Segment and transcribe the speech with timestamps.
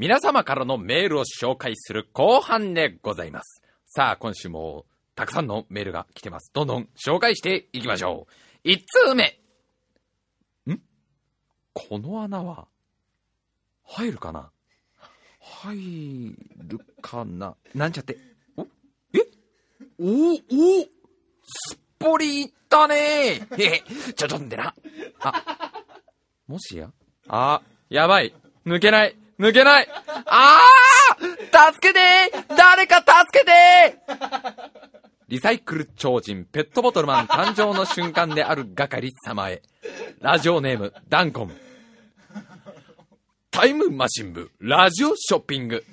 [0.00, 3.64] 皆様からのメールを紹介する後半でございます。
[3.84, 4.86] さあ、今週も
[5.16, 6.52] たくさんのメールが来てます。
[6.54, 8.32] どんどん紹介していきましょう。
[8.62, 9.40] 一通目。
[10.70, 10.80] ん？
[11.74, 12.68] この穴は、
[13.82, 14.52] 入るかな？
[15.40, 17.56] 入るかな？
[17.74, 18.18] なんちゃって。
[18.56, 18.62] お？
[18.62, 19.26] え？
[19.98, 20.34] お？
[20.34, 20.36] お？
[21.42, 23.82] すっぽりいったねへへ、
[24.14, 24.72] ちょ、ちょんでな。
[25.18, 25.82] あ、
[26.46, 26.88] もしや？
[27.26, 28.32] あ、やばい。
[28.64, 29.16] 抜けない。
[29.38, 29.88] 抜けない。
[30.26, 32.00] あー助けて
[32.48, 33.98] 誰か助けて
[35.28, 39.62] リサイクル超人ペットボトルマン誕生の瞬間である係様へ。
[40.20, 41.52] ラジオネーム、ダンコン。
[43.50, 45.84] タイムマシン部、ラジオショッピング。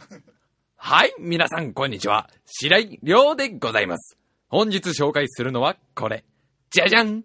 [0.78, 2.30] はい、皆さんこんにちは。
[2.46, 4.18] 白井亮でございます。
[4.48, 6.24] 本日紹介するのはこれ。
[6.70, 7.24] じゃじゃん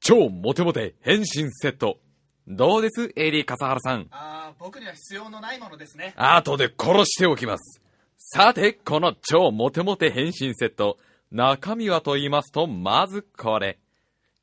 [0.00, 1.98] 超モテモテ変身セット。
[2.52, 4.08] どうです ?AD 笠原さん？
[4.10, 6.14] ああ、僕には必要のないものですね。
[6.16, 7.80] 後で殺しておきます。
[8.16, 10.98] さて、この超モテモテ変身セット。
[11.30, 13.78] 中身はと言いますと、まずこれ。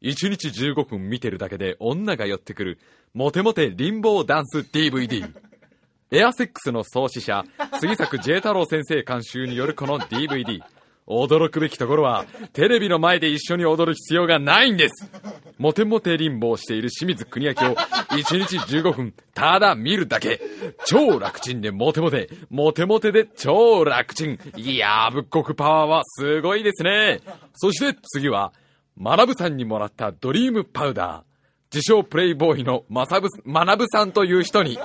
[0.01, 2.79] 1日15分見てるだけで女が寄ってくる、
[3.13, 5.29] モテモテリンボーダンス DVD。
[6.11, 7.43] エアセックスの創始者、
[7.81, 10.61] 杉作 J 太郎先生監修によるこの DVD。
[11.07, 15.09] 驚くべきところは、テレビの前で一緒に踊る必要がないんです。
[15.57, 20.41] モテモテリンボをしている清水国明を1日15分、ただ見るだけ。
[20.85, 24.39] 超楽ちんでモテモテ、モテモテで超楽ちん。
[24.57, 27.21] いやー、ぶっこくパワーはすごいですね。
[27.53, 28.51] そして次は、
[29.01, 31.27] 学さんにもらったドリームパウダー。
[31.73, 34.79] 自称プレイボーイのまさぶ、学さんという人に、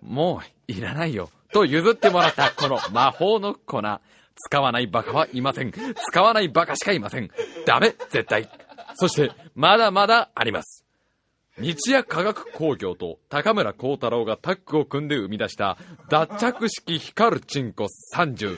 [0.00, 1.30] もういらないよ。
[1.52, 3.82] と譲ってもらったこの魔法の粉。
[4.38, 5.72] 使わないバカはいません。
[5.72, 7.30] 使わないバカしかいません。
[7.66, 8.48] ダメ、絶対。
[8.94, 10.84] そして、まだまだあります。
[11.60, 15.76] 日夜科学工業と高村光太郎がタッグを組んで生み出した
[16.08, 18.56] 脱着式光るチンコ30。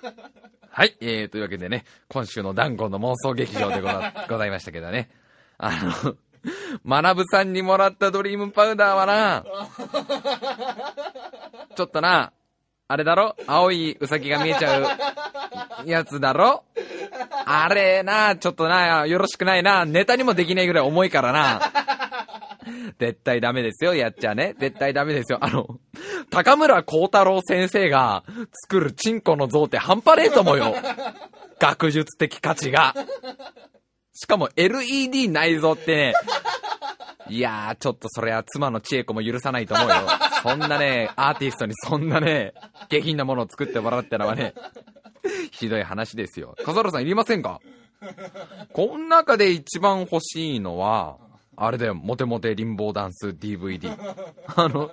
[0.70, 5.10] はい、えー、というわけでね、今週のダンゴンの妄想劇場でござございましたけどね。
[5.58, 5.72] あ
[6.04, 6.16] の、
[6.84, 9.44] 学さんにもらったドリームパウダーはな、
[11.76, 12.32] ちょっとな、
[12.88, 13.36] あれだろ？
[13.46, 14.86] 青いウサギが見えちゃう
[15.88, 16.64] やつだろ？
[17.46, 19.84] あれな、ちょっとな、よろしくないな。
[19.84, 21.60] ネタにもできないぐらい重いからな。
[22.98, 24.54] 絶対ダメですよ、やっちゃね。
[24.58, 25.38] 絶対ダメですよ。
[25.42, 25.66] あの、
[26.30, 28.24] 高村光太郎先生が
[28.66, 30.74] 作るチンコの像って半端ねえと思うよ。
[31.58, 32.94] 学術的価値が。
[34.14, 36.14] しかも LED 内蔵ってね、
[37.28, 39.94] いやー、ちょっとそれは妻の千恵子も許さないと思うよ。
[40.42, 42.54] そんなね、アーティストにそんなね、
[42.88, 44.54] 下品なものを作ってもらってのはね、
[45.50, 46.54] ひどい話ですよ。
[46.64, 47.60] 笠原さんいりませんか？
[48.72, 51.16] こん中で一番欲しいのは、
[51.56, 53.96] あれだよ、モテモテリンボーダンス DVD。
[54.54, 54.90] あの、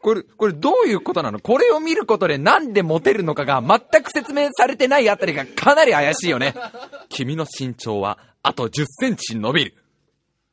[0.00, 1.40] これ、これどういうことなの？
[1.40, 6.54] これを見ることでなんでモテるのかが全く説明されてないあたりがかなり怪しいよね。
[7.08, 9.74] 君の身長はあと10センチ伸びる。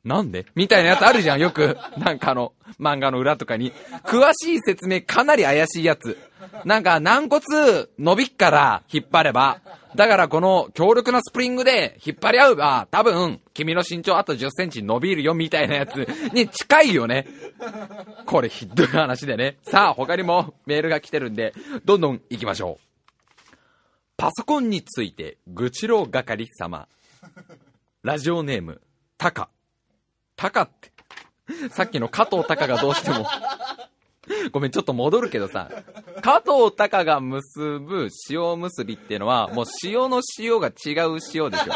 [0.04, 0.46] なんで？
[0.54, 1.76] みたいなやつあるじゃん、よく。
[1.98, 3.72] なんかあの、漫画の裏とかに。
[4.04, 6.16] 詳しい説明かなり怪しいやつ。
[6.64, 7.42] なんか軟骨
[7.98, 9.60] 伸びっから引っ張れば、
[9.96, 17.26] だからこの強力なスプリングで引っ張り合うば、多分、君の身長あと10センチ伸びるよみたいなやつに近いよね。
[18.26, 19.56] これひどい話でね。
[19.62, 21.54] さあ、他にもメールが来てるんで、
[21.84, 23.54] どんどん行きましょう。
[24.18, 26.88] パソコンについて、愚痴ろう係様。
[28.02, 28.82] ラジオネーム、
[29.16, 29.48] タカ。
[30.36, 30.92] タカって。
[31.70, 33.26] さっきの加藤タカがどうしても。
[34.52, 35.70] ごめん、ちょっと戻るけどさ、
[36.22, 41.72] 加藤タが結ぶ塩結びっていうのは、もう塩の塩が違う塩でしょ。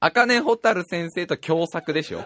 [0.00, 2.24] 赤根蛍先生と共作でしょ。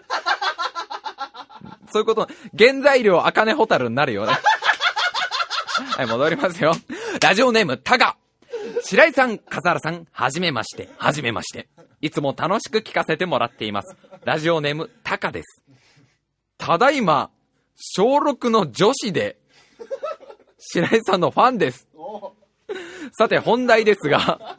[1.92, 4.32] そういうこと、原材料赤根蛍になるよね。
[5.96, 6.74] はい、戻りますよ。
[7.20, 8.16] ラジオネーム、タガ。
[8.84, 11.68] 白井さん、笠原さん、はじめまして、はじめまして。
[12.00, 13.96] いつも楽しく聞かせてもらっています。
[14.24, 15.62] ラジオネーム、タカです。
[16.58, 17.30] ただいま、
[17.84, 19.36] 小6の女子で、
[20.56, 21.88] 白井さんのファンです。
[23.18, 24.56] さて、本題ですが、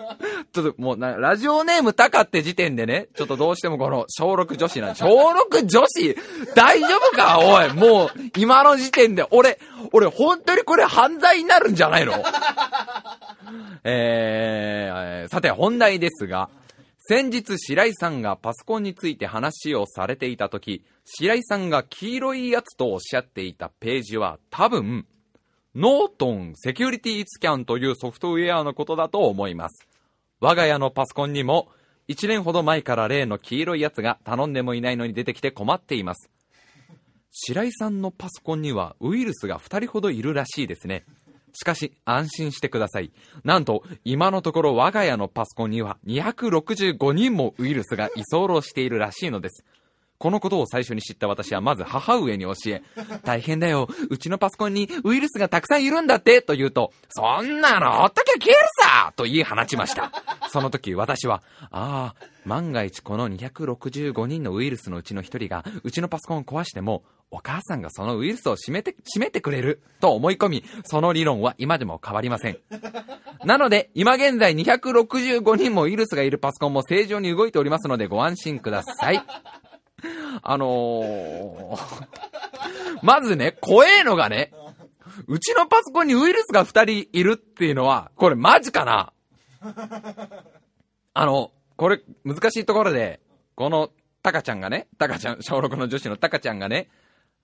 [0.51, 6.17] ちょっともうな、ラジオネームタカって時点でね、ちょっとどうしてもこの、小6女子なん小6女子？
[6.53, 7.39] 大丈夫か？
[7.39, 9.57] おい、もう、今の時点で、俺、
[9.93, 12.13] 俺、本当にこれ犯罪になるんじゃないの？
[13.85, 16.49] えーえー、さて、本題ですが、
[17.05, 25.05] 先日白井さんがパソコンについて話をされていた時、白井さんが黄色いやつとおっしゃっていたページは多分、
[25.75, 29.85] ノートンセキュリティスキャンというソフトウェアのことだと思います。
[30.39, 31.67] 我が家のパソコンにも、
[32.07, 36.29] 1年ほど前から例の黄色いやつが頼んでもいないのに出てきて困っています。
[37.31, 41.03] 白井さんのパソコンにはウイルスが2人ほどいるらしいですね。
[41.53, 43.11] しかし、安心してください。
[43.43, 49.63] なんと、今のところ我が家のパソコンには265人もウイルスが居候しているらしいのです。
[50.23, 52.81] このことを最初に知った私はまず母上に教え、
[53.25, 60.13] 大変だよ、うちのパソコンにウイルスがたくさんいるんだって、と言うと、そんなのほっときゃ消えるさと言い放ちました。
[60.49, 72.57] その時私は、ああ、万が一この265人のウイルスのうちの一人が、うちのパソコンを壊しても、お母さんがそのウイルスを閉めて、閉めてくれる、と思い込み、その理論は今でも変わりません。
[73.43, 79.21] なので、今現在265人もウイルスがいるパソコンも正常に動いておりますのでご安心ください。
[80.41, 82.07] あのー、
[83.01, 84.53] まずね、怖えのがね、
[85.27, 89.13] うちのパソコンにウイルスが二人いるっていうのは、これマジかな。
[91.13, 93.19] あの、これ難しいところで、
[93.55, 93.91] この
[94.21, 96.89] タカちゃんがね、タカちゃん、小6の女子のタカちゃんがね、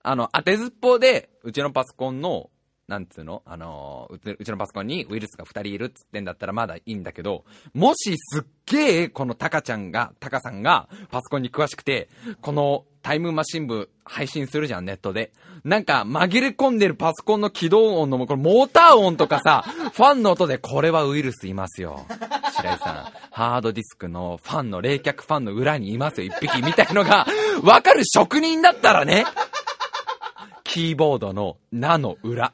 [0.01, 2.49] あの、当てずっぽうで、うちのパソコンの、
[2.89, 3.43] なんつうの？
[3.45, 7.45] あのうち、うちのパソコンにウイルスが二人いるっつってんだったらまだいいんだけど、
[7.75, 12.09] もしすっげえ、このタカちゃんが、タカさんがパソコンに詳しくて、
[12.41, 15.31] このタイムマシン部配信するじゃん、ネットで。
[15.63, 19.63] なんか、紛れ込んでるパソコンの起動音の、これモーター音とかさ、
[19.93, 22.05] ファンの音で、これはウイルスいますよ。
[22.55, 27.27] 白井さん、ハードディスクのファンの冷却ファンの裏にいますよ、一匹みたいのが、
[27.61, 29.25] わかる職人だったらね、
[30.63, 32.53] キーボードの名の裏。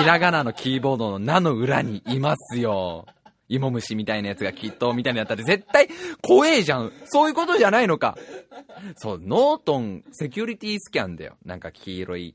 [0.00, 3.06] ひらがなのキーボードの名の裏にいますよ。
[3.50, 5.88] 芋虫みたいなやつがきっと、みたいなやったら絶対
[6.22, 6.92] 怖えじゃん。
[7.04, 8.16] そういうことじゃないのか。
[8.96, 11.36] そう、ノートンセキュリティスキャンだよ。
[11.44, 12.34] なんか黄色い、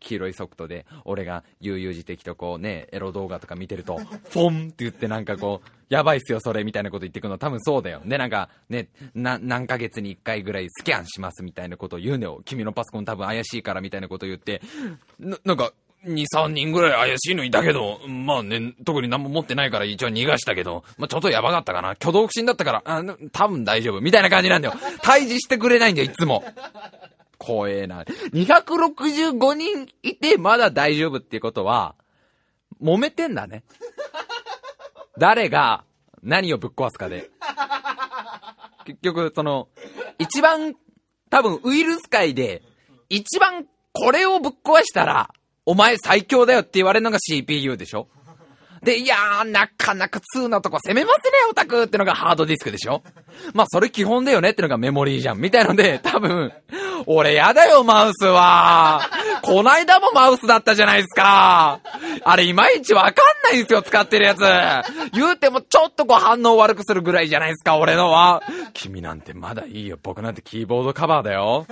[0.00, 8.02] 黄色いソフトで、俺が悠々自適とこうね、エロ動画とか見てると、フォンって言ってなんかこう、やばいっすよそれみたいなこと言ってくの多分そうだよ。
[8.04, 12.42] で、なんかね、な、何ヶ月に一回ぐらいスキャンしますみたいなことを言うのよ。
[12.44, 14.60] 君のパソコン多分怪しいからみたいなこと言って、
[15.18, 15.72] な、なんか、
[16.06, 21.90] 2、3人ぐらい怪しいのいたけど、まあね、特に何も持ってないから一応逃がしたけど、まあちょっとやばかったかな。
[21.90, 23.02] 挙動不審だったから、あ
[23.32, 24.00] 多分大丈夫。
[24.00, 24.74] みたいな感じなんだよ。
[25.02, 26.44] 退治してくれないんだよ、いつも。
[27.38, 28.02] 怖えな。
[28.04, 31.94] 265人いてまだ大丈夫っていうことは、
[32.82, 33.64] 揉めてんだね。
[35.18, 35.84] 誰が
[36.22, 37.30] 何をぶっ壊すかで。
[38.84, 39.68] 結局、その、
[40.18, 40.74] 一番、
[41.30, 42.62] 多分ウイルス界で、
[43.08, 45.30] 一番これをぶっ壊したら、
[45.70, 48.08] お前最強だよって言われるのが CPU でしょ？
[48.82, 53.02] で、いやー、なかなか2のとこ攻めますね、オタクってのがハードディスクでしょ？
[53.52, 55.38] まあ、それ基本だよねってのがメモリーじゃん。
[55.40, 56.52] みたいので、 多分、
[57.04, 59.02] 俺やだよ、マウスは。
[59.42, 61.80] こないだもマウスだったじゃないですか。
[62.24, 63.14] あれ、いまいちわかん
[63.52, 64.40] ないんすよ、使ってるやつ。
[65.12, 68.42] 言うても、ちょっとこう反応悪くするぐらいじゃないですか、俺のは。
[68.72, 69.98] 君なんてまだいいよ。
[70.02, 71.66] 僕なんてキーボードカバーだよ。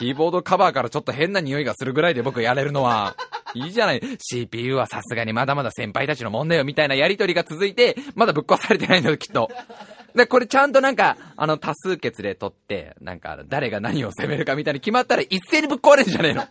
[0.00, 3.14] キーボードカバーからちょっと変な匂いがするぐらいで僕やれるのは、
[3.52, 4.00] いいじゃない。
[4.18, 9.50] CPU はさすがにまだまだ先輩たちのもんだよ、みたいなやりとりが続いて、まだぶっ壊されてないんだよ、きっと。
[10.14, 16.44] で、これちゃんとなんか、あの、多数決で取って、なんか、誰が何を攻めるかみたいに決まったら一斉にぶっ壊れるんじゃねえの。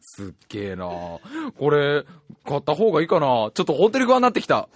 [0.00, 2.04] すっげえなこれ、
[2.44, 4.68] 買った方がいいかなちょっと本当に不安になってきた。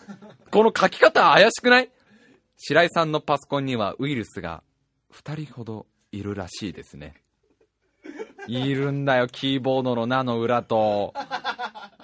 [0.52, 1.90] この書き方怪しくない？
[2.56, 4.62] 白井さんのパソコンにはウイルスが
[5.12, 5.86] 2人ほど
[6.16, 7.14] いるらしいですね。
[8.48, 11.12] いるんだよ、キーボードの名の裏と、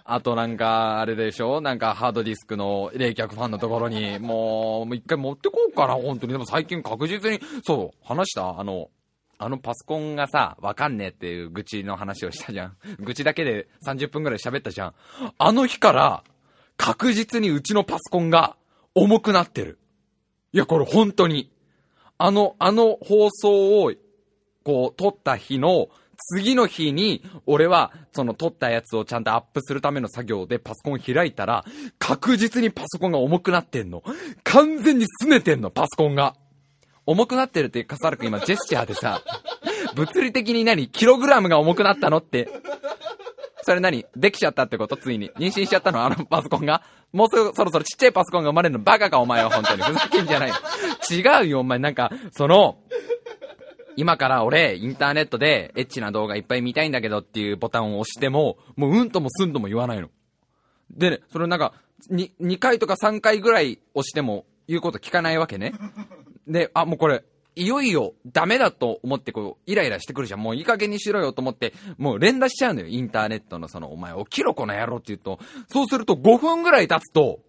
[0.05, 1.61] あとなんか、あれでしょ？
[1.61, 6.33] なんかハードディスクの冷却ファンのところに、もう、もう一回持ってこうかな、本当に。
[6.33, 8.59] でも最近確実に、そう、話した？
[8.59, 8.91] あの、
[9.39, 12.77] あのパソコンがさ、わかんねえっていう愚痴の話をしたじゃん。
[12.99, 14.95] 愚痴だけで30分くらい喋ったじゃん。
[15.39, 16.25] あの日から、
[16.77, 18.57] 確実にうちのパソコンが
[18.95, 19.79] 重くなってる。
[20.53, 21.51] いや、これ本当に。
[22.19, 23.93] あの、あの放送を、
[24.63, 25.89] こう、撮った日の
[26.35, 31.65] 次の日に、俺は、その撮ったやつをちゃんとアップするための作業でパソコンを開いたら、
[31.99, 34.03] 確実にパソコンが重くなってんの。
[34.45, 36.37] 完全に拗ねてんの、パソコンが。
[37.05, 39.23] 重くなってるって笠原くん今ジェスチャーでさ、
[39.97, 42.49] 物理的に何キログラムが重くなったのって。
[43.65, 44.07] それ何？
[44.17, 44.97] できちゃったってこと？
[44.97, 45.31] ついに。
[45.33, 46.05] 妊娠しちゃったの？
[46.05, 49.83] あのパソコンがもうすぐそろそろちっちゃいパソコンが生まれるのバカかお前は本当に。
[49.83, 50.55] ふざけんじゃないよ。
[51.11, 52.79] 違うよお前なんか、その、
[53.97, 60.09] 今から俺、インターネットでエッチな動画いっぱい見たいんだけどっていうボタンを押しても、もううんともすんとも言わないの。
[60.91, 61.75] でね、それなんか、
[62.11, 65.73] に、2回とか3回ぐらい押しても言うこと聞かないわけね。
[66.47, 70.41] で、あ、もうこれ、いよいよダメだと思ってこう、イライラしてくるじゃん。
[70.41, 72.87] もういい加減にしろよと思って、もう連打しちゃうのよ。
[72.87, 77.41] インターネットのその、お前起きろこの野郎って言うと、そうすると5分ぐらい経つと、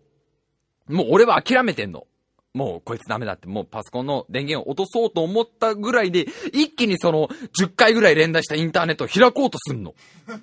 [0.87, 2.05] もう俺は諦めてんの。
[2.53, 7.27] もうこいつダメだって、もうパソコンの電源を落とそうと思ったぐらいで、一気にその
[7.59, 9.95] 10回ぐらい連打したインターネットを開こうとすんの。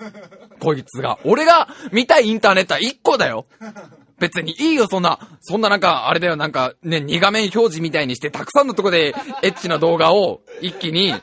[0.58, 1.18] こいつが。
[1.24, 3.46] 俺が見たいインターネットは1個だよ。
[4.18, 5.18] 別にいいよ、そんな。
[5.40, 11.14] そんななんか、あれだよ、なんか、ね、2画面表示みたいにして、たくさんのとこで、エッチな動画を、一気に、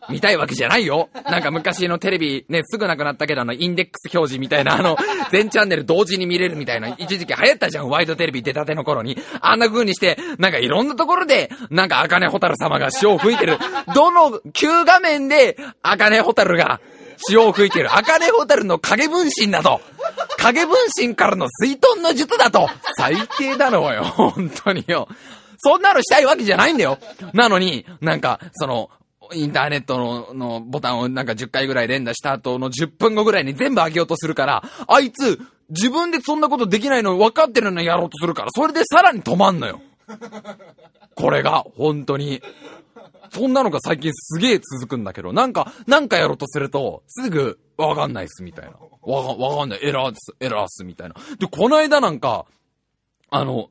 [0.10, 1.08] 見たいわけじゃないよ。
[1.24, 4.96] なんか昔のテレビ、ね、すぐなくなったけど、あの、インデックス表示みたいな、あの、
[5.30, 9.18] 全チャンネル同時に見れるみたいな、一時期流行ったじゃん、ワイドテレビ出たての頃に。
[9.40, 13.58] あんな風にして、なんかいろんなところで、なんか、茜ホタル様が潮を吹いてる。
[13.94, 16.80] どの、旧画面で、茜ホタルが、
[17.28, 17.94] 潮を吹いてる。
[17.94, 19.80] 茜ホタルの影分身だと。
[20.38, 22.68] 影分身からの水遁の術だと。
[22.98, 24.04] 最低だろうよ。
[24.04, 25.08] 本当によ。
[25.58, 26.98] そんなのしたいわけじゃないんだよ。
[27.32, 28.90] なのに、なんか、その、
[29.32, 35.40] インターネットののボタンをなんか10回ぐらい連打した後の10分後ぐらいに全部上げようとするから、あいつ、
[35.70, 39.80] 自分でそんなことできないの分かってるのにやろうとするから、それでさらに止まんのよ。
[41.14, 42.42] これが、本当に。
[43.30, 48.72] そんなのが最近すげえ続くんだけど、なんか、なんかやろうとすると、すぐ、わかんないっす、みたいな。
[49.02, 51.16] わか、わかんない、エラーっす、エラーっす、みたいな。
[51.38, 52.46] で、この間なんか、
[53.30, 53.70] あの、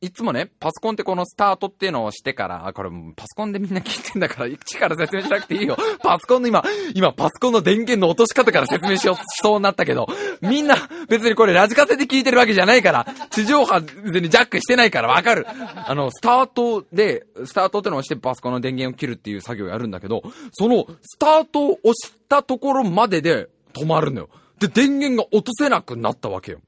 [0.00, 5.76] いつもね、パソコンってこのスタートっていうのをしてから、あ、これパソコンでみんな聞いてんだから、一から説明しなくていいよ。
[6.02, 6.62] パソコンの今、
[6.94, 10.06] 今パソコンの電源の落とし方から説明しよう、しそうになったけど、
[10.40, 10.76] みんな
[11.08, 15.46] 別にこれラジカセで聞いてるわけじゃないから、地上波別にジャックしてないからわかる。
[15.48, 24.28] あの、スタートで、スタートってのを押してパソコンの電源を切るっていう作業をやるんだけど、その、スタートを押したところまでで止まるのよ。
[24.58, 26.60] で、電源が落とせなくなったわけよ。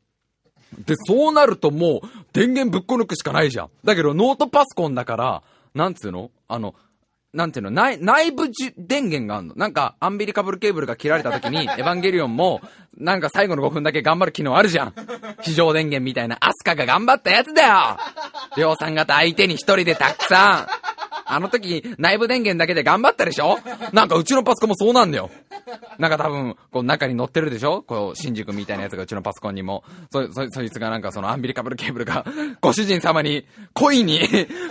[0.87, 3.71] で、そうなるともう、電源ぶっこ抜くしかないじゃん。
[3.85, 5.43] だけど、ノートパソコンだから、
[5.75, 6.31] なんつうの？
[6.49, 6.75] あの、
[7.33, 7.71] なんていうの？
[7.71, 9.55] 内、内部じ電源があるの。
[9.57, 12.61] なんか、アンビリカブルケーブルが切られた時に、エヴァンゲリオンも、
[12.97, 14.95] なんか最後の5分だけ頑張る機能あるじゃん。
[15.43, 17.99] 非常電源みたいな、アスカが頑張ったやつだよ
[18.57, 20.85] 量産型相手に一人でたくさん。
[21.27, 23.59] あの時、内部電源だけで頑張ったでしょ？
[23.93, 25.31] なんかうちのパソコンもそうなんだよ。
[25.99, 27.83] なんか多分、こう中に乗ってるでしょ？
[27.83, 29.85] こう、新宿みたいなやつがうちのパソコンにも。
[30.13, 32.27] そ、そ、そいつがなんかそのアンビリカブルケーブルが、
[32.61, 34.21] ご主人様に、恋に、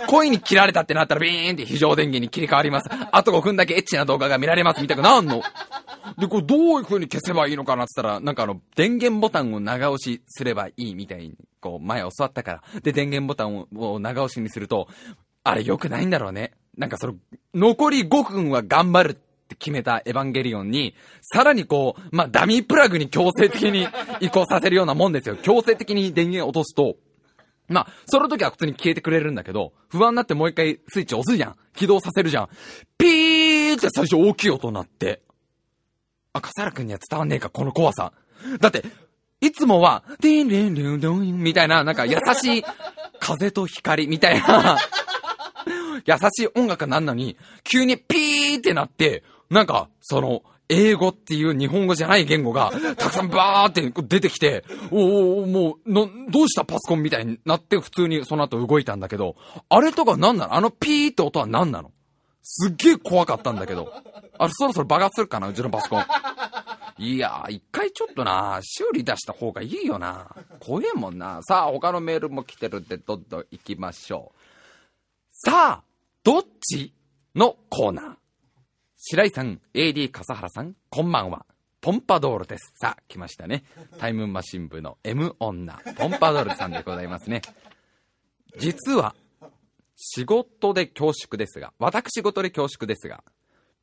[0.06, 2.88] 恋に切られたってなったらビーンって非常電源に切り替わります。
[3.10, 5.42] あと5分だけエッチな動画が見られますみたいななんの？
[6.18, 12.80] で、これどういう風に消せばいいのかなって言ったら、なんかあの、電源ボタンを長押しすればいいみたいに、こう、前教わったから。
[12.82, 14.88] で、電源ボタンを長押しにすると、
[15.42, 16.52] あれ良くないんだろうね。
[16.76, 17.14] なんかその、
[17.54, 19.14] 残り5分は頑張るっ
[19.48, 23.86] て決めたエヴァンゲリオンに、さらにこう、まあ、ダミープラグに強制的に
[24.20, 25.36] 移行させるようなもんですよ。
[25.36, 26.96] 強制的に電源落とすと、
[27.68, 31.56] まあ、その時は普通に消えてくれるんだけど、不安になってもう一回スイッチ押すじゃん。
[31.74, 32.48] 起動させるじゃん。
[32.98, 35.22] ピーって最初大きい音鳴って。
[36.34, 38.12] あ、笠原くんには伝わんねえか、この怖さ。
[38.60, 38.84] だって、
[39.40, 42.64] いつもは、ディンリンリンドインみたいな、なんか優しい
[43.20, 44.76] 風と光みたいな、
[46.04, 59.36] 優しい音楽なんのに、急にピーってなって、なんか、その、英語っていう日本語じゃない言語が、たくさんバーって出てきて、おーおもう、の、どうしたパソコンみたいになって普通にその後動いたんだけど、
[59.68, 60.54] あれとか何なの？
[60.54, 61.92] あのピーって音は何なの？
[62.42, 63.92] すっげえ怖かったんだけど。
[64.38, 66.04] あれそろそろ爆発するかなうちのパソコン。
[66.98, 70.34] いや、一回ちょっとな、修理出した方がいいよな。
[70.60, 71.40] 怖えもんな。
[71.42, 74.38] さあ、他のメールも来てるんで、どんどん行きましょう。
[75.32, 75.84] さあ、
[76.22, 76.94] どっち
[77.34, 78.14] のコーナー？
[78.96, 81.46] 白井さん、AD 笠原さん、こんばんは。
[81.80, 82.72] ポンパドールです。
[82.76, 83.64] さあ、来ましたね。
[83.98, 87.42] タイムマシン部の M 女、ポンパドールさんでございますね。
[88.58, 89.14] 実は、
[89.96, 93.22] 仕事で恐縮ですが、私事で恐縮ですが、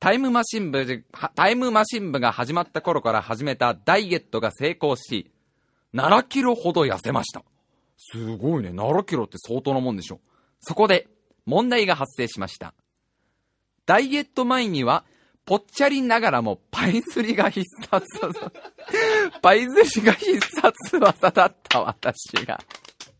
[0.01, 1.03] タイムマシン部、
[1.36, 5.29] タイムマシン部が始まった頃から始めたダイエットが成功し、
[5.93, 7.43] 7キロほど痩せました。
[8.00, 8.70] すごいね。
[8.70, 10.20] 7キロって相当なもんでしょ。
[10.60, 11.08] そこで、
[11.46, 12.74] 問題が発生しました。
[13.86, 15.05] ダイエット前には、
[15.46, 18.51] ぽっちゃりながらもパイ釣りが必殺技。
[19.39, 22.60] パイ釣りが必殺技だった私が。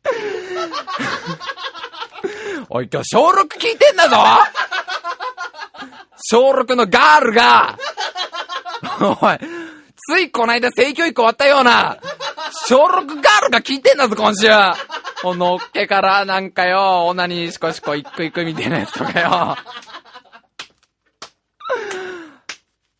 [2.70, 4.16] おい、今日小6聞いてんだぞ
[6.24, 7.78] 小6のガールが、
[9.22, 9.40] おい、
[9.98, 11.98] ついこの間性教育終わったような、
[12.68, 13.06] 小6ガー
[13.46, 14.48] ルが聞いてんだぞ、今週。
[15.22, 19.56] このっけからなんかよ、オナニーシコシコイックイクみたいなやつとかよ。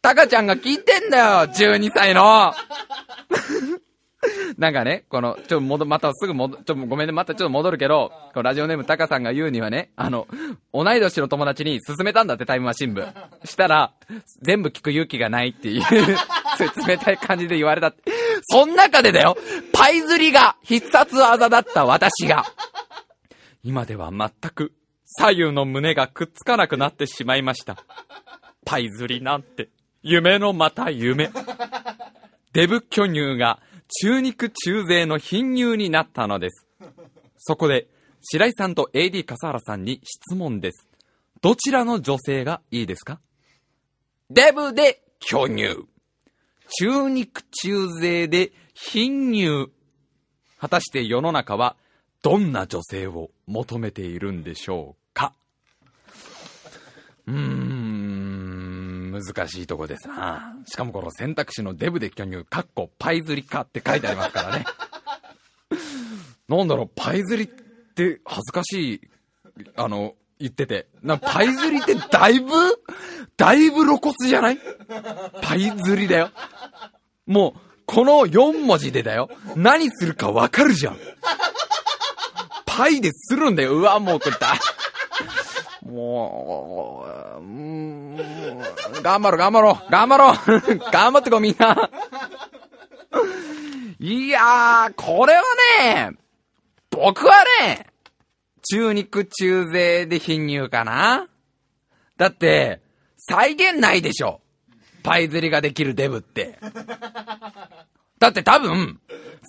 [0.02, 2.54] タカちゃんが聞いてんだよ !12 歳の
[4.58, 10.28] なんかね、この、ちょ、戻、またすぐ戻、ちょ、ごめんね、またちょっと戻るけど、このラジオネームタカさんが言うにはね、あの、
[10.74, 13.06] 同い年の友達に勧めたんだってタイムマシン部。
[13.44, 13.94] したら、
[14.42, 18.12] 全部聞く勇気がないっていう、そういう冷たい感じで言われたって。
[18.44, 19.38] そん中でだよ、
[19.74, 22.46] パイ釣りが必殺技だった私が、
[23.64, 24.74] 今では全く
[25.06, 27.78] 左右の胸がくっつかなくなってしまいました。
[28.66, 29.70] パイ釣りなんて、
[30.04, 31.32] 夢のまた夢。
[32.54, 33.60] デブ巨乳が
[34.00, 36.66] 中肉中背の貧乳になったのです。
[37.38, 37.88] そこで、
[38.22, 40.88] 白井さんと AD 笠原さんに質問です。
[41.42, 43.20] どちらの女性がいいですか？
[44.30, 45.88] デブで巨乳。
[46.80, 49.72] 中肉中背で貧乳。
[50.58, 51.76] 果たして世の中は
[52.22, 55.34] どんな女性を求めているんでしょうか？
[57.28, 57.61] うーん、
[59.12, 60.56] 難しいとこですな。
[60.66, 64.66] しかもこの選択肢のデブで巨乳、かっこパイ釣りかって書いてありますからね。
[66.48, 69.02] なんだろう、パイ釣りって恥ずかしい、
[69.76, 70.88] あの、言ってて。
[71.04, 72.52] な、パイ釣りってだいぶ、
[73.38, 74.60] だいぶ露骨じゃない？
[75.42, 76.32] パイ釣りだよ。
[77.28, 79.30] もう、この4文字でだよ。
[79.56, 80.98] 何するかわかるじゃん。
[82.66, 83.76] パイでするんだよ。
[83.76, 84.54] うわ、もうこれだ。
[85.92, 87.06] も
[87.38, 88.18] う、うん
[89.04, 90.36] 頑張ろう、頑張ろう、頑張ろう。
[90.92, 91.90] 頑張ってこう、みんな。
[94.00, 95.44] いやー、これは
[95.80, 96.12] ね、
[96.90, 97.88] 僕はね、
[98.64, 101.28] 中肉中背で貧乳かな
[102.18, 102.82] だって、
[103.18, 104.42] 再現ないでしょ。
[105.04, 106.58] パイ釣りができるデブって。
[108.20, 109.00] だって多分、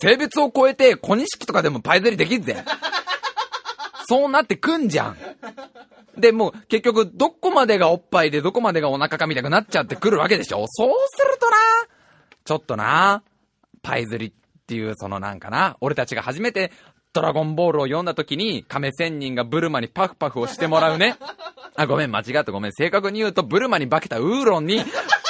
[0.01, 2.65] 性別を超えて小錦とかでもパイ釣りできんぜ。
[4.07, 5.17] そうなってくんじゃん。
[6.17, 11.57] で、もう結局どこまでがおっぱいでどこまでがお腹かみたくなっちゃってくるわけでしょそうするとな、
[12.45, 13.23] ちょっとな、
[13.83, 16.71] パイ釣りっていうそのなんかな、俺たちが初めて
[17.13, 21.17] ドラゴンボールを読んだ時に亀仙人がブルマにパフパフをしてもらうね。
[21.77, 22.73] あ、ごめん、間違ったごめん。
[22.73, 24.83] 正確に言うと、ブルマに化けたウーロンに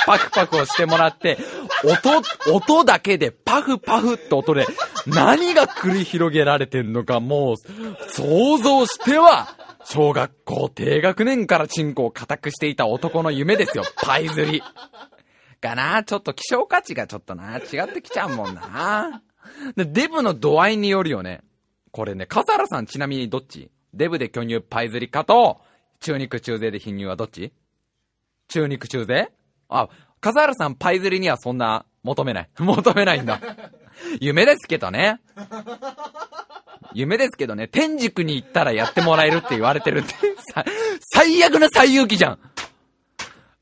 [0.06, 1.38] パフパフをしてもらって、
[1.84, 4.66] 音、音だけでパフパフって音で
[5.06, 7.56] 何が繰り広げられてんのかもう
[8.08, 13.84] 想像しては、小学校低学年からチンコを固くしていた男の夢ですよ。
[13.96, 14.62] パイ釣り。
[15.60, 16.02] かな？
[16.04, 19.22] ちょっと希少価値がちょっとな、違ってきちゃうもんな。
[19.76, 21.42] でデブの度合いによるよね。
[21.90, 23.70] これね、笠原さんちなみにどっち？
[23.92, 25.60] デブで巨乳パイ釣りかと、
[26.00, 27.52] 中肉中背で貧乳はどっち？
[28.48, 29.30] 中肉中背？
[29.74, 29.88] あ、
[30.20, 32.48] 笠原さんパイ釣りにはそんな求めない。
[32.58, 33.40] 求めないんだ。
[34.20, 35.20] 夢ですけどね。
[36.94, 40.14] 夢ですけどね、天竺に行ったらやってもらえるって言われてるって。
[40.52, 40.64] さ
[41.14, 42.38] 最悪な最遊記じゃん。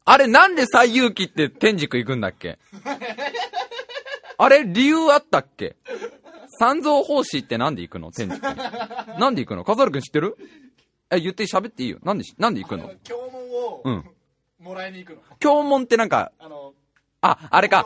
[0.05, 2.59] あれなんで最遊記って天竺行くんだっけ？
[4.39, 5.77] あれ理由あったっけ？
[6.59, 8.11] 三蔵法師ってなんで行くの？
[8.11, 8.41] 天竺に。
[9.21, 9.65] なんで行くの？
[9.65, 10.37] 笠原くん知ってる？
[11.11, 11.99] え、言って喋っていいよ。
[12.03, 14.05] なんでし、なんで行くの教文を、うん
[14.61, 15.23] もらいに行くの。
[15.39, 16.75] 経文ってなんか、あの、
[17.23, 17.85] あ、あれか。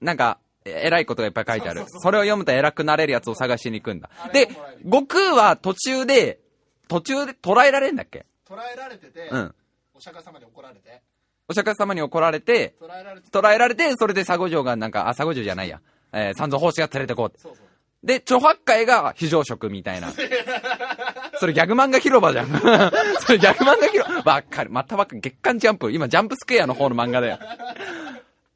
[0.00, 4.28] なんか、え偉いことがいっぱい書いてあるそれを読むと偉くなれるやつを探しに行くんだあ。
[4.30, 4.48] で
[4.84, 6.40] 悟空は途中で、
[6.88, 8.24] 途中で捕らえられるんだっけ？
[8.48, 9.54] 捉えられてて、うん。
[9.94, 11.02] お釈迦様に怒られて、
[11.48, 15.80] お釈迦様に怒られて、捉えられて、捕らえられて、それで佐護城がなんか、あ、佐護城じゃないや。
[16.12, 17.38] えー三蔵法師が連れてこうって。
[17.40, 18.06] そうそう。
[18.06, 20.08] で、著白海が非常食みたいな。
[21.38, 22.46] それギャグ漫画広場じゃん。
[23.20, 24.32] それギャグ漫画広場。
[24.34, 24.70] わかる。
[24.70, 25.20] またわかる。
[25.20, 25.90] 月刊ジャンプ。
[25.92, 27.38] 今、ジャンプスクエアの方の漫画だよ。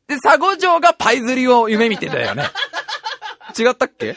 [0.06, 2.44] で、佐護城がパイ釣りを夢見てたよね。
[3.58, 4.16] 違ったっけ？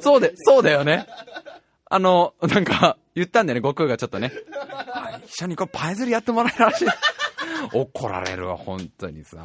[0.00, 1.06] そうで、そうだよね。
[1.90, 4.32] あの、なんか、言ったんだよね、悟空がちょっとね。
[5.26, 6.88] 一緒にこう、パイ釣りやってもらえるらしい。
[7.72, 9.38] 怒られるわ、本当にさ。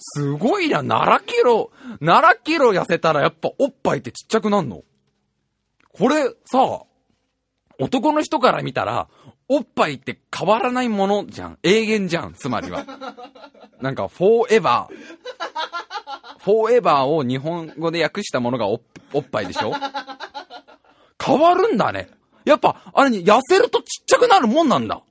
[0.00, 4.82] すごいな、7キロ、7キロ痩せたらやっぱおっぱいってちっちゃくなんの？
[5.92, 6.82] これさ、
[7.78, 9.08] 男の人から見たら、
[9.48, 11.58] おっぱいって変わらないものじゃん。
[11.62, 12.84] 永遠じゃん、つまりは。
[13.80, 16.38] なんか、フォーエバー。
[16.38, 18.80] フォーエバーを日本語で訳したものがおっ
[19.12, 19.72] おっぱいでしょ？
[21.22, 22.08] 変わるんだね。
[22.44, 25.02] やっぱ、あれに痩せるとちっちゃくなるもんなんだ。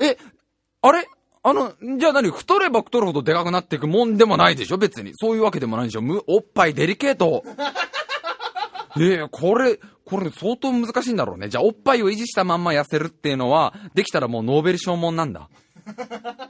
[0.00, 0.16] え、
[0.80, 1.06] あれ？
[1.42, 2.30] あの、じゃあ何？
[2.30, 4.78] 太れば太るほどでかくなっていくもんでもないでしょ？
[4.78, 5.12] 別に。
[5.14, 6.02] そういうわけでもないでしょ？
[6.02, 7.44] む、おっぱいデリケート。
[9.00, 11.48] ええこれ、これ相当難しいんだろうね。
[11.48, 15.48] じゃあおっぱいを維持したまんま痩せるっていうのは、できたらもうノーベル賞もんなんだ。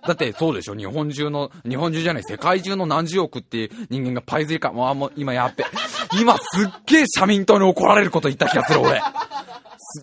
[0.07, 5.64] だってそうでしょ日本中の、日本中じゃない、世界中の何十億っていう人間がパイズイか、もうもう今やっべ。
[6.20, 9.00] 今すっげえ社民党に怒られること言った気がする俺。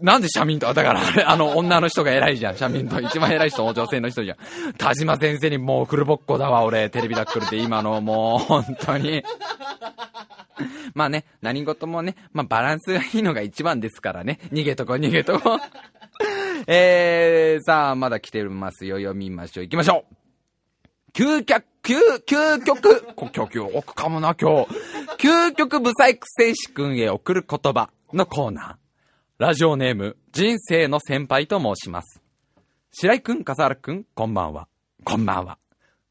[0.01, 2.57] なんで社民党だから、あ、あの、女の人が偉いじゃん。
[2.57, 2.99] 社民党。
[2.99, 4.37] 一番偉い人、女性の人じゃん。
[4.77, 6.89] 田島先生にもうフルボッコだわ、俺。
[6.89, 9.23] テレビダックルで今の、もう、本当に。
[10.93, 14.39] まあね、何事もね、まあバランスがいいのが一番ですからね。
[14.51, 15.59] 逃げとこ、逃げとこ。
[16.67, 18.97] えー、さあ、まだ来てますよ。
[18.97, 19.63] 読みましょう。
[19.65, 20.15] 行きましょう。
[21.13, 24.67] 究極、究、究極、こ今日、今日、奥かもな、今日。
[25.17, 28.80] 究極ブサイク戦士君へ送る言葉のコーナー。
[29.41, 32.21] ラジオネーム、人生の先輩と申します。
[32.91, 34.67] 白井くん、笠原くん、こんばんは。
[35.03, 35.57] こんばんは。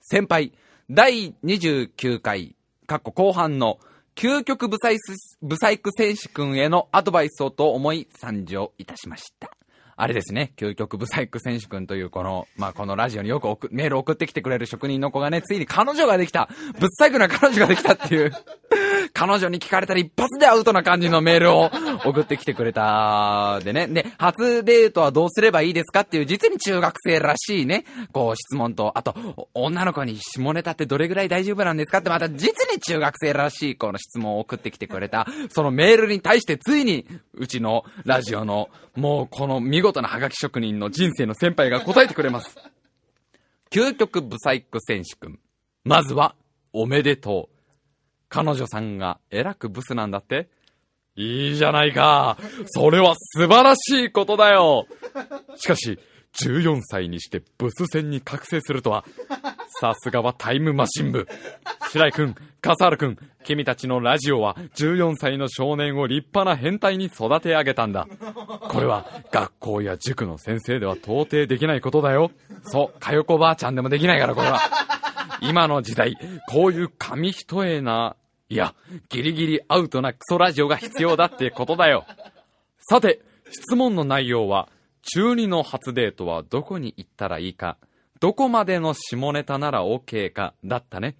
[0.00, 0.52] 先輩、
[0.90, 2.56] 第29回、
[2.88, 3.78] かっこ後半の、
[4.16, 9.52] 究極ブサイス、ブサイク戦士君へのアドバイスをと思い参上いたしました。
[9.94, 16.48] あれですね、究極ブサイク選手君というこの、まあ、このラジオによく送メール送ってきてくれる職人の子がね、ついに彼女ができた
[16.80, 18.32] ぶっサイクな彼女ができたっていう、
[19.12, 21.70] 彼女に聞かれたら一発でアウトな感じのメールを
[22.04, 23.60] 送ってきてくれた。
[23.64, 42.56] でね、で、初デートはどうすればいいですかっていう実に中学生らしいね、こう質問と、あと、女の子に下ネタってどれぐらい大丈夫なんですかってまた実に中学生らしいこの質問を送ってきてくれた、そのメールに対してついに、うちのラジオの、もうこの見事なハガキ職人の人生の先輩が答えてくれます。
[43.70, 45.38] 究極ブサイク選手君。
[45.84, 46.34] まずは、
[46.72, 47.49] おめでとう。
[48.30, 50.48] 彼女さんがえらくブスなんだって？
[51.16, 52.38] いいじゃないか。
[52.66, 54.86] それは素晴らしいことだよ。
[55.56, 55.98] しかし、
[56.40, 59.04] 14歳にしてブス戦に覚醒するとは、
[59.80, 61.26] さすがはタイムマシン部。
[61.90, 68.06] 白井くん、笠原くん、君たちのラジオは14歳の少年を立派な変態に育て上げたんだ。
[68.68, 72.30] これは学校や塾の先生では到底できないことだよ。
[72.62, 74.60] そう、かよこばあちゃんでもできないから、これは。
[75.42, 76.16] 今の時代、
[76.48, 78.14] こういう紙一重な、
[78.50, 78.74] いや、
[79.08, 82.04] ギリギリアウトなクソラジオが必要だってことだよ。
[82.80, 84.68] さて、質問の内容は、
[85.02, 87.78] 中2の初デートはどこに行ったらいいか、
[88.18, 91.14] どこまでの下ネタなら OK か、だったね。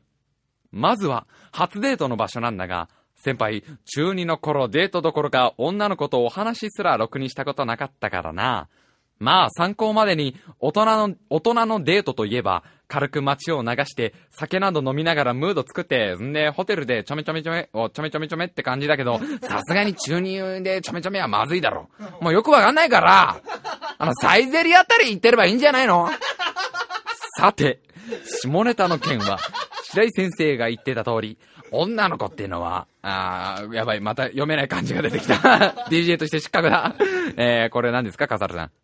[0.72, 8.68] まずは、初デートの場所なんだが、先輩、中2の頃デートどころか女の子とお話すらろくにしたことなかったからな。
[9.20, 21.88] まあ、参考までに、大人の、大人のデートといえば、軽く街を流して、酒など飲みながらムード作って、んで、ホテルでちょめちょめちょめ、おちょめちょめちょめって感じだけど、さすがに中二でちょめちょめはまずいだろ。
[22.20, 23.40] もうよくわかんないから、
[23.98, 26.10] あの、サイゼリあたり行ってればいいんじゃないの？
[27.38, 27.78] さて、
[28.42, 29.38] 下ネタの件は、
[29.84, 31.38] 白井先生が言ってた通り、
[31.70, 35.34] 女の子っていうのは、あー、やばい、また読めない漢字が出てきた。
[35.88, 36.96] DJ として失格だ。
[37.38, 38.79] えー、これ何ですか、笠原さん？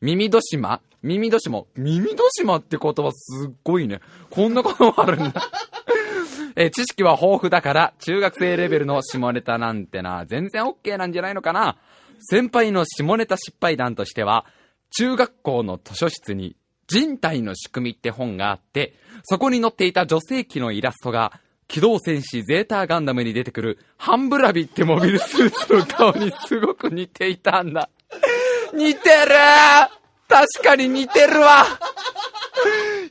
[0.00, 0.80] 耳戸島？
[1.02, 1.64] 耳戸島？
[1.76, 4.00] 耳戸島って言葉すっごいね。
[4.30, 5.50] こんなこともあるんだ。
[6.56, 11.76] え知識は豊富だから、中学生レベルの下ネタなんてな、全然 OK なんじゃないのかな。
[12.20, 14.46] 先輩の下ネタ失敗談としては、
[14.96, 27.88] 中学校の図書室に人体の仕組みって本があって、そこに載っていた女性器のイラストが、機動戦士ゼーターガンダムに出てくるハンブラビってモビルスーツの顔にすごく似ていたんだ。
[28.72, 29.34] 似てる。
[30.28, 31.64] 確かに似てるわ。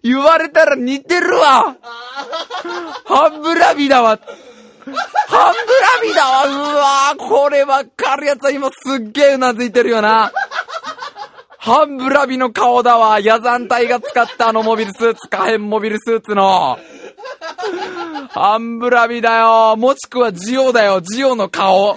[0.01, 1.75] 言われたら似てるわ。
[3.05, 4.19] ハンブラビだわ。
[5.27, 6.45] ハンブラビだわ。
[6.45, 10.31] うわこれわかるやつは今すっげえうなずいてるよな。
[11.57, 13.21] ハンブラビの顔だわ。
[13.21, 16.77] ヤザン隊が使ったあのモビルスーツ、可変モビルスーツの。
[18.29, 21.95] ハンブラビだよもしくはジオだよジオの顔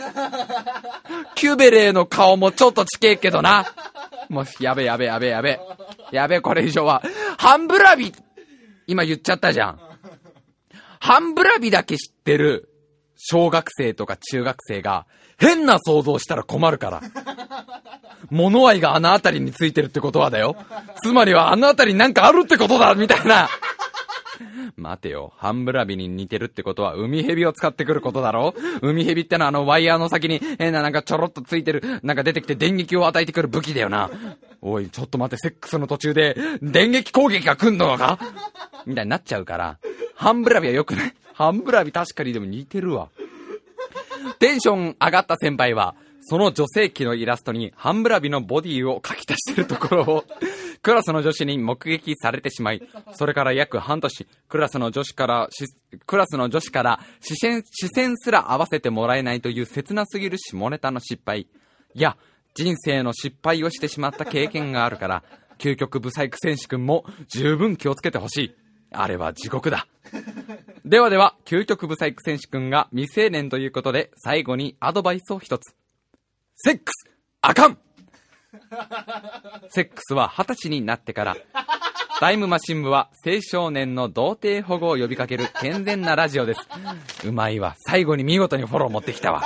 [1.34, 3.66] キューベレーの顔もちょっとちけえけどな。
[4.28, 5.60] もう、やべやべやべやべ。
[6.10, 7.02] やべ、これ以上は。
[7.38, 8.12] ハンブラビ
[8.86, 9.80] 今言っちゃったじゃん。
[10.98, 12.70] ハンブラビだけ知ってる
[13.16, 15.06] 小学生とか中学生が
[15.38, 17.02] 変な想像したら困るから。
[18.30, 20.56] 物愛があの辺りについてるってことはだよ。
[21.02, 23.48] つまりはあの辺りなんかあるってことだみたいな。
[24.76, 25.32] 待てよ。
[25.36, 28.54] ハンブラビに似てるってことは、海蛇を使ってくることだろ？
[28.82, 34.10] 海蛇ってのはあのワイヤーの先に変ななんかちょろっとついてる、なんか出てきて電撃を与えてくる武器だよな。
[34.60, 38.18] おい、ちょっと待って、セックスの途中で電撃攻撃が来んのか？
[38.86, 39.78] みたいになっちゃうから。
[40.14, 41.14] ハンブラビは良くない？
[41.34, 43.08] ハンブラビ確かにでも似てるわ。
[44.38, 50.24] テンション上がった先輩は、その女性器のイラストにハンブラビのボディを描き足してるところを、
[50.86, 52.80] クラスの女子に目撃されてしまい、
[53.14, 55.64] それから約半年、クラスの女子からし、
[56.06, 61.48] クラスの女子から視線、視線すら合わせてもらえないという切なすぎる下ネタの失敗。
[61.94, 62.16] いや、
[62.54, 65.24] 人生の失敗をしてしまった経験があるから、
[65.58, 68.54] 究極ブサイク選手君も十分気をつけてほしい。
[68.92, 69.88] あれは地獄だ。
[70.86, 75.74] ではでは、究極ブサイク選手君が未成年ということで、最後にアドバイスを一つ。
[76.54, 77.78] セックスあかん
[79.70, 81.36] セックスは二十歳になってから、
[82.18, 86.60] タイムマシン部は青少年の童貞保護を呼びかける健全なラジオです。
[87.24, 87.76] うまいわ。
[87.78, 89.42] 最後に見事にフォロー持ってきたわ。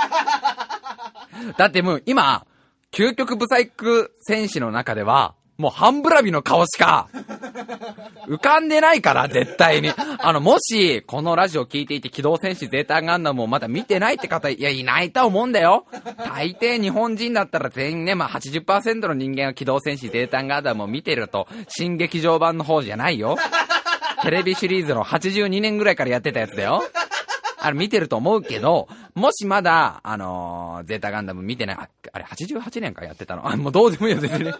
[1.57, 2.47] だってもう今、
[2.93, 7.09] 究極ブサイク戦士の中では、もう半ブラビの顔しか、
[8.27, 9.93] 浮かんでないから、絶対に。
[10.19, 15.85] あの、もし、このラジオ聞いていて、機動戦士ゼータガンダムをまだ見てないって方、いや、いないと思うんだよ。
[16.17, 23.37] 大抵日本人だったら全員ね、まあ80%の人間が機動戦士ゼータガンダムを見てると、新劇場版の方じゃないよ。
[24.23, 26.83] テレビシリーズの82年ぐらいからやってたやつだよ。
[27.63, 33.47] あれ見てると思うけど、もしまだ、あのー、ゼータガンダム見てない、あれ88年からやってたの？
[33.51, 34.55] あ、もうどうでもいいよ、全然。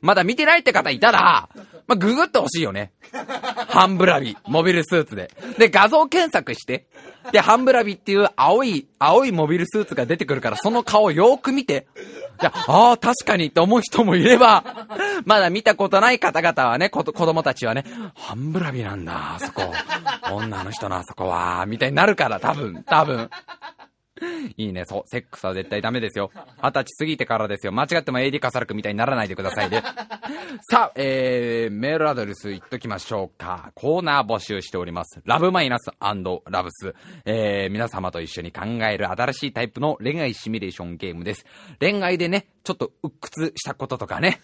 [0.00, 1.48] まだ見てないって方いたら、
[1.86, 2.92] まあ、ググってほしいよね。
[3.68, 5.30] ハンブラビ、モビルスーツで。
[5.58, 6.86] で、画像検索して。
[7.30, 11.86] で、ハンブラビっていう青い、青いモビルスーツが出てくるから、その顔をよーく見て。
[12.40, 14.64] いや、ああ、確かにって思う人もいれば、
[15.24, 19.72] まだ見たことない方々はね、子供たちはね、ハンブラビなんだ、あそこ。
[20.32, 23.30] 女の人のあそこは、みたいになるから、多分、多分。
[24.56, 26.30] いいね、そう、セックスは絶対ダメですよ。
[26.62, 27.72] 二十歳過ぎてからですよ。
[27.72, 29.82] 間違っても AD カサルクみたいにならないでくださいね。
[30.70, 33.72] さあ、えー、メールアドレス言っときましょうか。
[33.74, 35.20] コーナー募集しております。
[35.24, 36.94] ラブマイナスラブス。
[37.24, 41.46] えー、皆様と一緒に考える新しいタイプの恋愛シミュレーションゲームです。
[41.80, 44.40] 恋愛でね、ちょっと鬱屈したこととかね。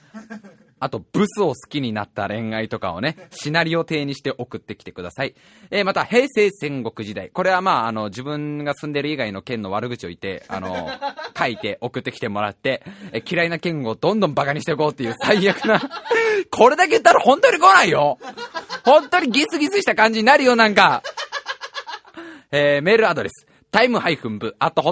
[0.81, 5.35] あと、ブスを好きになった恋愛とかをね、シナリオ体にして送ってきてください。
[5.71, 7.31] えー、また、平成戦国時代。
[7.31, 10.91] これはまあ、あの、自分が住んでる以外の県の悪口を言って、あの、
[11.39, 15.81] 書いて送ってきてもらって、えー、嫌いな県をどんどん馬鹿にしていこうっていう最悪な
[16.51, 18.19] これだけ言ったら本当に来ないよ
[18.85, 21.03] 本当にギスギスした感じになるよ、なんか。
[22.51, 23.47] えー、メールアドレス。
[23.71, 24.91] タイムハイフン部、あと、ホ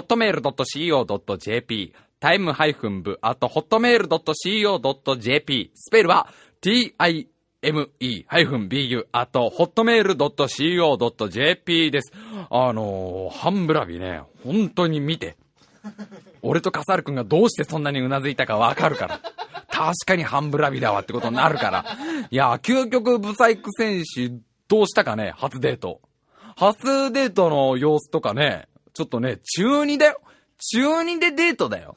[2.17, 2.19] ットメール .co.jp。
[2.19, 5.71] タイムハイフン部、あと、ホットメール .co.jp。
[5.75, 6.27] スペルは、
[6.61, 12.11] time-bu、あと、ホットメール .co.jp です。
[12.49, 15.37] あのー、ハンブラビね、本当に見て。
[16.41, 19.21] 俺とカサル君がどうしてそんなにうなずいたかわかるから。
[19.69, 21.85] 確かにハンブラビだわってことになるから。
[22.31, 26.01] いや、究極ブサイク戦士、どうしたかね、初デート。
[26.55, 30.19] 初デートの様子とかね、ちょっとね、中2だよ。
[30.57, 31.95] 中2でデートだよ。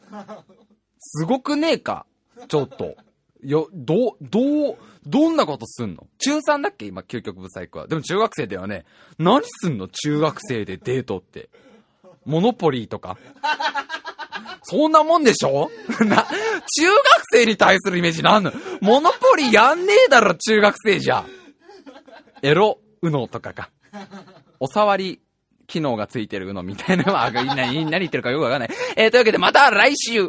[0.99, 2.07] すごくねえか？
[2.49, 2.97] ちょっと。
[3.43, 6.07] よ、ど、どう、どんなことすんの？
[6.19, 6.87] 中3だっけ？
[6.87, 7.87] 今、究極ブサイクは。
[7.87, 8.85] でも中学生ではね、
[9.19, 9.89] 何すんの？
[9.89, 11.49] 中学生でデートって。
[12.27, 13.17] モノポリーとか？
[14.63, 15.71] そんなもんでしょ？
[16.05, 18.23] な、中学生に対するイメージ？
[18.23, 18.53] なんの？
[18.83, 21.25] モノポリーやんねえだろ、中学生じゃ。
[22.43, 23.71] エロ、ウノとかか。
[24.61, 25.21] お触り
[25.71, 28.71] 機能がついてるのみたいなのは、何、何言ってるかよくわかんない。
[28.97, 30.29] えー、というわけでまた来週